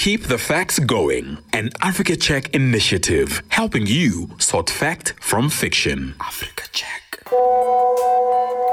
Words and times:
Keep 0.00 0.28
the 0.28 0.38
Facts 0.38 0.78
Going, 0.78 1.36
an 1.52 1.68
Africa 1.82 2.16
Check 2.16 2.54
initiative 2.54 3.42
helping 3.48 3.86
you 3.86 4.30
sort 4.38 4.70
fact 4.70 5.12
from 5.20 5.50
fiction. 5.50 6.14
Africa 6.20 6.62
Check. 6.72 7.22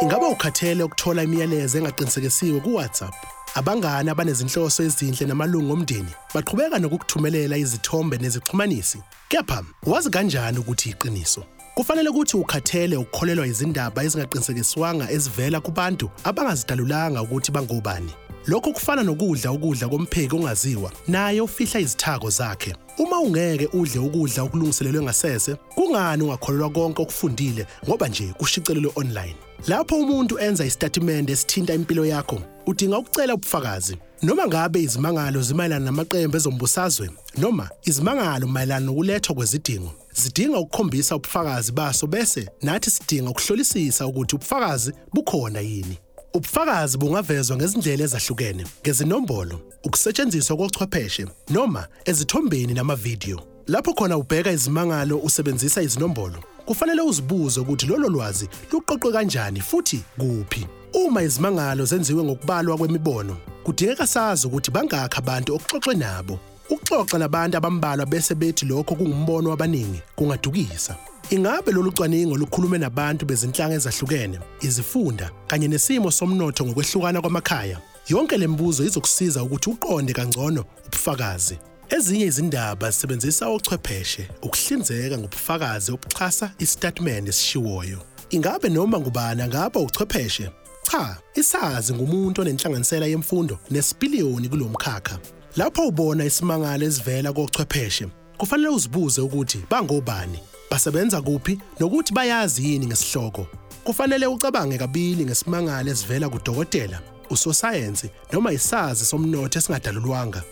Ingaba 0.01 0.27
ukhathele 0.27 0.83
ukuthola 0.83 1.23
imiyalezo 1.23 1.77
engaqinisekisiwe 1.77 2.59
ku-WhatsApp? 2.59 3.13
Abangani 3.55 4.09
abanezinhloso 4.09 4.83
ezinhle 4.83 5.27
namalungu 5.27 5.73
omndeni 5.73 6.09
baqhubeka 6.33 6.79
nokukuthumelela 6.79 7.57
izithombe 7.57 8.18
nezixhumanisi. 8.18 8.98
Kepha 9.30 9.64
wazi 9.86 10.09
kanjani 10.09 10.57
ukuthi 10.57 10.89
iqiniso? 10.89 11.44
Kufanele 11.75 12.09
ukuthi 12.09 12.38
ukhathele 12.38 12.98
ukukholelwa 12.98 13.48
izindaba 13.48 14.04
ezingaqinisekiswanga 14.04 15.12
ezivela 15.12 15.59
kubantu 15.59 16.09
abangazidalulanga 16.23 17.21
ukuthi 17.21 17.52
bangobani. 17.52 18.14
Lokho 18.48 18.71
kufana 18.71 19.04
nokudla 19.04 19.52
ukudla 19.52 19.89
kompheki 19.89 20.36
ongaziwa 20.36 20.91
naye 21.07 21.41
ufihla 21.41 21.80
izithako 21.80 22.30
zakhe. 22.30 22.75
Uma 22.98 23.20
ungeke 23.20 23.67
udle 23.73 23.99
ukudla 23.99 24.44
okulungiselelwe 24.44 25.04
ngasese, 25.04 25.55
kungani 25.76 26.23
ungakholelwa 26.23 26.70
konke 26.70 27.02
okufundile 27.02 27.68
ngoba 27.88 28.07
nje 28.07 28.34
kushicilelwe 28.38 28.91
online? 28.95 29.35
Lapho 29.68 29.95
umuntu 29.95 30.40
enza 30.40 30.66
isitatimende 30.66 31.34
esithinta 31.34 31.73
impilo 31.73 32.05
yakho, 32.05 32.41
udinga 32.68 32.98
ukucela 32.98 33.34
ubufakazi. 33.34 33.98
Noma 34.21 34.48
ngabe 34.48 34.82
izimangalo 34.82 35.41
zimayelana 35.41 35.85
namaqembu 35.85 36.38
ezombusazwe 36.38 37.09
noma 37.38 37.70
izimangalo 37.85 38.48
mayelana 38.48 38.85
nokulethwa 38.85 39.35
kwezidingo, 39.35 39.91
zidinga 40.13 40.59
ukukhombisa 40.59 41.16
ubufakazi 41.16 41.71
baso 41.71 42.07
bese 42.07 42.49
nathi 42.62 42.91
sidinga 42.91 43.29
ukuhlolisisa 43.29 44.07
ukuthi 44.07 44.35
ubufakazi 44.35 44.91
bukhona 45.13 45.59
yini. 45.59 45.98
Ubufakazi 46.34 46.98
bungavezwa 46.98 47.58
ngezindlela 47.58 48.04
ezahlukene, 48.04 48.66
ngezinombolo, 48.81 49.62
ukusetshenziswa 49.84 50.58
kochwepheshe 50.58 51.26
noma 51.49 51.88
ezithombeni 52.05 52.73
namavidiyo. 52.73 53.41
Lapho 53.68 53.94
khona 53.94 54.18
ubheka 54.18 54.52
izimangalo 54.52 55.18
usebenzisa 55.18 55.82
izinombolo, 55.82 56.43
kufanele 56.66 57.01
uzibuze 57.01 57.60
ukuthi 57.60 57.85
lolo 57.85 58.10
lwazi 58.10 58.49
luqoqwe 58.71 59.12
kanjani 59.12 59.62
futhi 59.62 60.04
kuphi. 60.18 60.68
Uma 60.93 61.24
izimangalo 61.24 61.85
zenziwe 61.85 62.24
ngokubalwa 62.24 62.77
kwemibono, 62.77 63.38
kudingeka 63.63 64.07
sazi 64.07 64.47
ukuthi 64.47 64.72
bangakhi 64.72 65.18
abantu 65.18 65.56
okuxoxwe 65.56 65.96
nabo. 65.96 66.40
Ukuxoxa 66.69 67.18
nabantu 67.18 67.57
abambalwa 67.57 68.06
bese 68.06 68.35
bethi 68.35 68.66
lokho 68.66 68.96
kungumbono 68.96 69.50
wabaningi 69.50 70.01
kungadukisa. 70.16 70.96
Ingabe 71.29 71.72
lolu 71.72 71.91
cwaningo 71.91 72.38
lukhulume 72.38 72.78
nabantu 72.78 73.25
bezinhlanga 73.25 73.75
ezahlukene, 73.75 74.39
izifunda 74.61 75.31
kanye 75.47 75.67
nesimo 75.67 76.11
somnotho 76.11 76.66
ngokwehlukana 76.66 77.22
kwamakhaya? 77.22 77.81
Yonke 78.07 78.38
le 78.38 78.47
mibuzo 78.47 78.83
izokusiza 78.83 79.44
ukuthi 79.44 79.69
uqonde 79.69 80.13
kangcono 80.13 80.66
ubufakazi. 80.88 81.57
Ezinye 81.89 82.25
izindaba 82.25 82.91
zisebenzisa 82.91 83.47
ochwepheshe 83.47 84.28
ukuhlinzeka 84.41 85.17
ngobufakazi 85.17 85.91
obuxhasa 85.91 86.51
isitatimende 86.59 87.29
esishiwoyo. 87.29 88.00
Ingabe 88.29 88.69
noma 88.69 89.00
ngubani 89.00 89.41
angaba 89.41 89.79
uchwepheshe? 89.79 90.51
Cha, 90.91 91.17
isazi 91.35 91.94
ngumuntu 91.94 92.41
onenhlanganisela 92.41 93.05
yemfundo 93.05 93.59
nesipiliyoni 93.72 94.50
kulomkhakha. 94.50 95.19
Lapho 95.55 95.88
ubona 95.88 96.25
isimangalo 96.25 96.85
esivela 96.85 97.33
kochwepheshe, 97.33 98.07
kufanele 98.38 98.69
uzibuze 98.69 99.22
ukuthi 99.22 99.59
bangobani, 99.69 100.39
basebenza 100.72 101.22
kuphi 101.22 101.59
nokuthi 101.79 102.13
bayazi 102.13 102.66
yini 102.66 102.85
ngesihloko. 102.85 103.47
Kufanele 103.84 104.28
ucabange 104.28 104.78
kabili 104.78 105.25
ngesimangalo 105.25 105.91
esivela 105.91 106.29
kudokotela, 106.29 107.01
usosayensi 107.29 108.09
noma 108.34 108.53
isazi 108.53 109.06
somnotho 109.06 109.59
esingadalulwanga. 109.59 110.44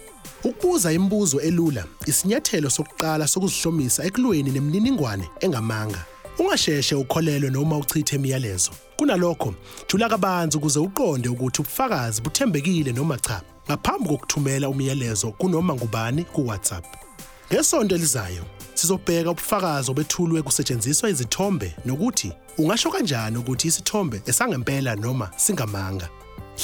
Ukubuza 0.43 0.93
imibuzo 0.93 1.39
elula 1.41 1.85
isinyathelo 2.05 2.69
sokuqala 2.69 3.27
sokuzihlomisa 3.27 4.03
ekulweni 4.05 4.51
nemininingwane 4.51 5.29
engamanga. 5.39 6.05
Ungasheshe 6.39 6.95
ukholelwe 6.95 7.49
noma 7.49 7.77
uchithe 7.77 8.15
imiyalezo. 8.15 8.71
Kunalokho, 8.97 9.53
jula 9.89 10.09
kabanzi 10.09 10.57
ukuze 10.57 10.79
uqonde 10.79 11.29
ukuthi 11.29 11.61
ubufakazi 11.61 12.21
buthembekile 12.21 12.91
noma 12.91 13.17
cha 13.17 13.41
ngaphambi 13.67 14.09
kokuthumela 14.09 14.69
umyalezo 14.69 15.31
kunoma 15.31 15.75
ngubani 15.75 16.23
ku-WhatsApp. 16.23 16.85
Ngesonto 17.53 17.95
elizayo, 17.95 18.43
sizobheka 18.75 19.31
ubufakazi 19.31 19.91
obethulwe 19.91 20.41
kusetshenziswa 20.41 21.09
izithombe 21.09 21.75
nokuthi 21.85 22.31
ungasho 22.57 22.91
kanjani 22.91 23.37
ukuthi 23.37 23.67
isithombe 23.67 24.21
esangempela 24.25 24.95
noma 24.95 25.29
singamanga. 25.37 26.09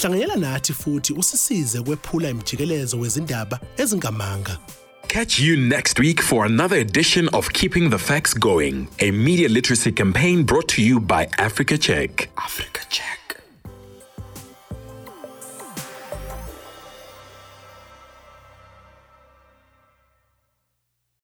Hlanganyela 0.01 0.35
nathi 0.35 0.73
futhi 0.73 1.13
usisize 1.13 1.81
kwephula 1.81 2.29
imijikelezo 2.29 2.99
wezindaba 2.99 3.59
ezingamanga. 3.77 4.57
Catch 5.07 5.39
you 5.39 5.57
next 5.57 5.99
week 5.99 6.21
for 6.21 6.45
another 6.45 6.77
edition 6.77 7.27
of 7.33 7.49
Keeping 7.51 7.89
the 7.89 7.97
Facts 7.99 8.33
Going, 8.33 8.87
a 8.99 9.11
media 9.11 9.49
literacy 9.49 9.91
campaign 9.91 10.43
brought 10.43 10.69
to 10.69 10.81
you 10.81 11.01
by 11.01 11.27
Africa 11.37 11.77
Check. 11.77 12.29
Africa 12.37 12.79
Check. 12.89 13.20